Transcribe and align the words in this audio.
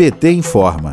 PT 0.00 0.30
informa. 0.30 0.92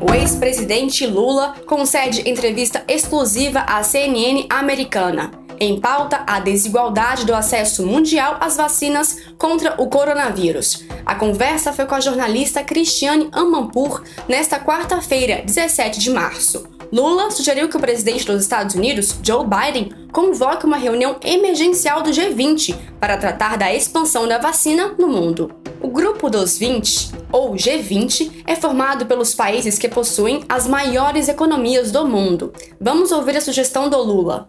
O 0.00 0.12
ex-presidente 0.12 1.06
Lula 1.06 1.54
concede 1.64 2.28
entrevista 2.28 2.82
exclusiva 2.88 3.60
à 3.60 3.80
CNN 3.84 4.44
americana. 4.50 5.30
Em 5.56 5.78
pauta, 5.78 6.24
a 6.26 6.40
desigualdade 6.40 7.24
do 7.24 7.32
acesso 7.32 7.86
mundial 7.86 8.38
às 8.40 8.56
vacinas 8.56 9.18
contra 9.38 9.80
o 9.80 9.86
coronavírus. 9.86 10.84
A 11.06 11.14
conversa 11.14 11.72
foi 11.72 11.86
com 11.86 11.94
a 11.94 12.00
jornalista 12.00 12.64
Cristiane 12.64 13.28
Amanpour 13.30 14.02
nesta 14.26 14.58
quarta-feira, 14.58 15.44
17 15.46 16.00
de 16.00 16.10
março. 16.10 16.68
Lula 16.92 17.30
sugeriu 17.30 17.68
que 17.68 17.76
o 17.76 17.80
presidente 17.80 18.26
dos 18.26 18.42
Estados 18.42 18.74
Unidos, 18.74 19.16
Joe 19.22 19.46
Biden, 19.46 19.92
convoque 20.10 20.66
uma 20.66 20.76
reunião 20.76 21.20
emergencial 21.22 22.02
do 22.02 22.10
G20 22.10 22.76
para 22.98 23.16
tratar 23.16 23.56
da 23.56 23.72
expansão 23.72 24.26
da 24.26 24.38
vacina 24.38 24.96
no 24.98 25.06
mundo. 25.06 25.59
Grupo 26.20 26.38
dos 26.38 26.58
20, 26.58 27.12
ou 27.32 27.54
G20, 27.54 28.42
é 28.46 28.54
formado 28.54 29.06
pelos 29.06 29.34
países 29.34 29.78
que 29.78 29.88
possuem 29.88 30.44
as 30.50 30.68
maiores 30.68 31.30
economias 31.30 31.90
do 31.90 32.06
mundo. 32.06 32.52
Vamos 32.78 33.10
ouvir 33.10 33.38
a 33.38 33.40
sugestão 33.40 33.88
do 33.88 33.96
Lula. 33.96 34.46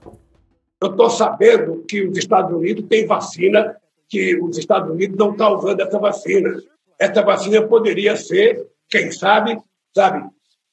Eu 0.81 0.89
estou 0.89 1.09
sabendo 1.09 1.85
que 1.88 2.05
os 2.05 2.17
Estados 2.17 2.53
Unidos 2.53 2.84
têm 2.89 3.07
vacina, 3.07 3.77
que 4.09 4.38
os 4.41 4.57
Estados 4.57 4.91
Unidos 4.91 5.16
não 5.17 5.31
estão 5.31 5.55
usando 5.55 5.80
essa 5.80 5.97
vacina. 5.97 6.61
Essa 6.99 7.21
vacina 7.21 7.66
poderia 7.66 8.17
ser, 8.17 8.67
quem 8.89 9.09
sabe, 9.09 9.58
sabe, 9.95 10.27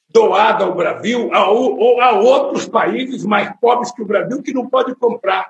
doada 0.09 0.65
ao 0.65 0.75
Brasil 0.75 1.31
ou 1.33 2.01
a 2.01 2.19
outros 2.19 2.67
países 2.69 3.25
mais 3.25 3.55
pobres 3.61 3.93
que 3.93 4.03
o 4.03 4.07
Brasil 4.07 4.43
que 4.43 4.53
não 4.53 4.69
pode 4.69 4.97
comprar. 4.97 5.47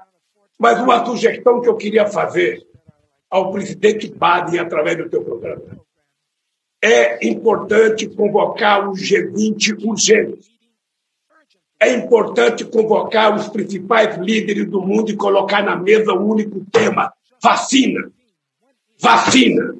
Mas 0.59 0.79
uma 0.79 1.07
sugestão 1.07 1.63
que 1.63 1.71
eu 1.71 1.77
queria 1.77 2.05
fazer 2.07 2.69
ao 3.31 3.53
presidente 3.53 4.09
Biden 4.09 4.61
através 4.61 4.97
do 4.97 5.09
teu 5.09 5.23
programa. 5.23 5.63
É 6.83 7.27
importante 7.27 8.09
convocar 8.09 8.89
o 8.89 8.93
G20 8.93 9.85
urgente 9.85 10.59
é 11.81 11.93
importante 11.95 12.65
convocar 12.65 13.37
os 13.37 13.49
principais 13.49 14.17
líderes 14.19 14.69
do 14.69 14.81
mundo 14.81 15.11
e 15.11 15.17
colocar 15.17 15.63
na 15.63 15.77
mesa 15.77 16.13
o 16.13 16.29
único 16.29 16.65
tema: 16.73 17.13
vacina. 17.41 18.11
Vacina. 19.01 19.77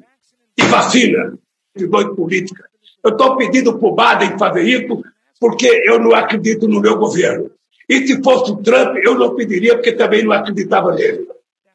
E 0.57 0.61
vacina. 0.63 1.37
De 1.75 1.87
dois 1.87 2.07
política. 2.15 2.63
Eu 3.03 3.11
estou 3.11 3.35
pedindo 3.35 3.77
para 3.77 3.87
o 3.87 3.95
Biden 3.95 4.39
fazer 4.39 4.63
isso 4.63 5.03
porque 5.39 5.67
eu 5.85 5.99
não 5.99 6.13
acredito 6.13 6.67
no 6.67 6.79
meu 6.79 6.97
governo. 6.97 7.51
E 7.87 8.05
se 8.05 8.21
fosse 8.21 8.51
o 8.51 8.57
Trump, 8.57 8.97
eu 9.03 9.17
não 9.17 9.35
pediria 9.35 9.75
porque 9.75 9.93
também 9.93 10.23
não 10.23 10.31
acreditava 10.31 10.93
nele. 10.93 11.27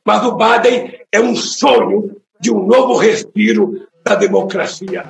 Mas 0.06 0.22
o 0.22 0.36
Biden 0.36 1.00
é 1.10 1.18
um 1.18 1.34
sonho 1.34 2.20
de 2.38 2.52
um 2.52 2.66
novo 2.66 2.94
respiro 2.94 3.88
da 4.04 4.14
democracia. 4.14 5.06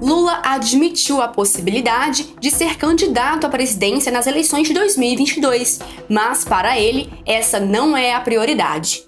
Lula 0.00 0.40
admitiu 0.42 1.20
a 1.20 1.28
possibilidade 1.28 2.34
de 2.40 2.50
ser 2.50 2.78
candidato 2.78 3.46
à 3.46 3.50
presidência 3.50 4.10
nas 4.10 4.26
eleições 4.26 4.66
de 4.66 4.72
2022, 4.72 5.80
mas 6.08 6.42
para 6.42 6.80
ele 6.80 7.10
essa 7.26 7.60
não 7.60 7.94
é 7.94 8.14
a 8.14 8.20
prioridade. 8.20 9.06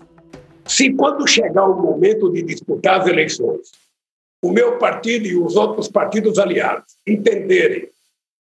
Se 0.67 0.93
quando 0.93 1.27
chegar 1.27 1.65
o 1.65 1.81
momento 1.81 2.31
de 2.31 2.43
disputar 2.43 3.01
as 3.01 3.07
eleições, 3.07 3.71
o 4.43 4.53
meu 4.53 4.77
partido 4.77 5.27
e 5.27 5.35
os 5.35 5.57
outros 5.57 5.89
partidos 5.89 6.39
aliados 6.39 6.95
entenderem 7.07 7.89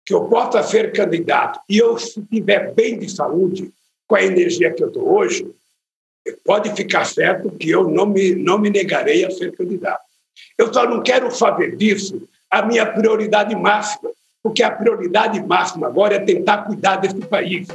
que 0.05 0.13
eu 0.13 0.30
possa 0.30 0.63
ser 0.63 0.93
candidato 0.93 1.59
e 1.69 1.77
eu 1.77 1.97
estiver 1.97 2.73
bem 2.73 2.97
de 2.97 3.09
saúde, 3.09 3.69
com 4.08 4.16
a 4.16 4.23
energia 4.23 4.71
que 4.71 4.81
eu 4.81 4.88
estou 4.88 5.13
hoje, 5.13 5.45
pode 6.44 6.73
ficar 6.76 7.06
certo 7.06 7.52
que 7.52 7.70
eu 7.70 7.90
não 7.90 8.06
me, 8.06 8.36
não 8.36 8.58
me 8.58 8.70
negarei 8.70 9.26
a 9.26 9.31
ser 9.31 9.56
candidato. 9.56 10.04
Eu 10.58 10.73
só 10.73 10.88
não 10.88 11.02
quero 11.02 11.30
fazer 11.32 11.76
disso 11.76 12.28
a 12.50 12.62
minha 12.62 12.86
prioridade 12.86 13.56
máxima, 13.56 14.09
porque 14.42 14.64
a 14.64 14.72
prioridade 14.72 15.42
máxima 15.45 15.88
agora 15.88 16.16
é 16.16 16.20
tentar 16.20 16.59
cuidar 16.59 16.98
desse 16.98 17.20
país. 17.22 17.67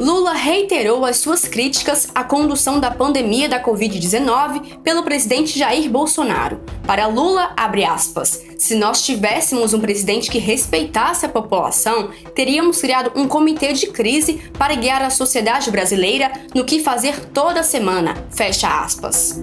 Lula 0.00 0.32
reiterou 0.32 1.04
as 1.04 1.18
suas 1.18 1.42
críticas 1.44 2.08
à 2.14 2.24
condução 2.24 2.80
da 2.80 2.90
pandemia 2.90 3.48
da 3.48 3.62
Covid-19 3.62 4.80
pelo 4.82 5.04
presidente 5.04 5.56
Jair 5.56 5.88
Bolsonaro. 5.88 6.60
Para 6.84 7.06
Lula, 7.06 7.52
abre 7.56 7.84
aspas, 7.84 8.44
se 8.58 8.74
nós 8.74 9.02
tivéssemos 9.04 9.72
um 9.72 9.80
presidente 9.80 10.30
que 10.30 10.38
respeitasse 10.38 11.24
a 11.24 11.28
população, 11.28 12.10
teríamos 12.34 12.80
criado 12.80 13.12
um 13.14 13.28
comitê 13.28 13.72
de 13.72 13.86
crise 13.86 14.34
para 14.58 14.74
guiar 14.74 15.00
a 15.00 15.10
sociedade 15.10 15.70
brasileira 15.70 16.32
no 16.54 16.64
que 16.64 16.82
fazer 16.82 17.26
toda 17.26 17.62
semana, 17.62 18.14
fecha 18.30 18.68
aspas. 18.68 19.40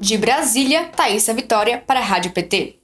De 0.00 0.16
Brasília, 0.16 0.84
Thaisa 0.96 1.34
Vitória 1.34 1.82
para 1.86 2.00
a 2.00 2.02
Rádio 2.02 2.32
PT. 2.32 2.83